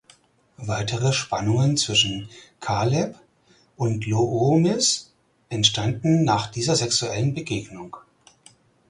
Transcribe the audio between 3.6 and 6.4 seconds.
und Loomis entstehen